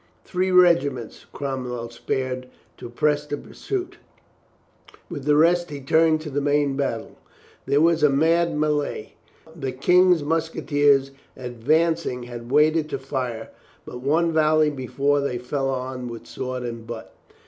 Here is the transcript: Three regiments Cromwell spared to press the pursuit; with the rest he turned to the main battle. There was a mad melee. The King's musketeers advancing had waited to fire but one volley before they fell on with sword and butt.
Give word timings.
Three 0.25 0.49
regiments 0.49 1.27
Cromwell 1.31 1.91
spared 1.91 2.47
to 2.77 2.89
press 2.89 3.27
the 3.27 3.37
pursuit; 3.37 3.97
with 5.11 5.25
the 5.25 5.35
rest 5.35 5.69
he 5.69 5.79
turned 5.79 6.21
to 6.21 6.31
the 6.31 6.41
main 6.41 6.75
battle. 6.75 7.19
There 7.67 7.81
was 7.81 8.01
a 8.01 8.09
mad 8.09 8.57
melee. 8.57 9.13
The 9.55 9.71
King's 9.73 10.23
musketeers 10.23 11.11
advancing 11.37 12.23
had 12.23 12.49
waited 12.51 12.89
to 12.89 12.97
fire 12.97 13.51
but 13.85 14.01
one 14.01 14.31
volley 14.33 14.71
before 14.71 15.21
they 15.21 15.37
fell 15.37 15.69
on 15.69 16.07
with 16.07 16.25
sword 16.25 16.63
and 16.63 16.87
butt. 16.87 17.13